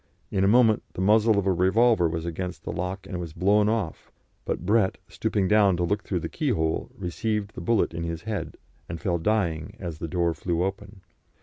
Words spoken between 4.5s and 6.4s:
Brett, stooping down to look through the